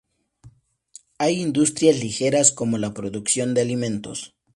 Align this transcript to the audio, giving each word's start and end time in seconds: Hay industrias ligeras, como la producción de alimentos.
Hay 1.19 1.39
industrias 1.39 1.97
ligeras, 1.99 2.51
como 2.51 2.79
la 2.79 2.91
producción 2.95 3.53
de 3.53 3.61
alimentos. 3.61 4.33